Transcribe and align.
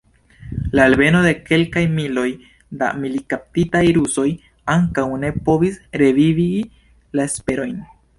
La 0.77 0.85
alveno 0.91 1.19
de 1.25 1.33
kelkaj 1.49 1.81
miloj 1.97 2.23
da 2.79 2.87
militkaptitaj 3.03 3.81
rusoj 3.97 4.25
ankaŭ 4.77 5.05
ne 5.25 5.31
povis 5.51 5.77
revivigi 6.03 6.65
la 7.21 7.29
esperojn. 7.33 7.77